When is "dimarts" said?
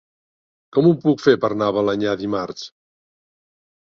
2.21-2.65